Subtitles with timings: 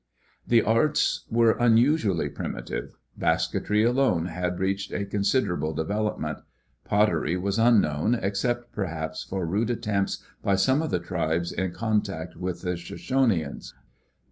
[0.47, 2.95] The arts were unusually primitive.
[3.15, 6.39] Basketry alone had reached a considerable development.
[6.83, 12.35] Pottery was unknown, except perhaps for rude attempts by some of the tribes in contact
[12.35, 13.73] with the Shoshoneans.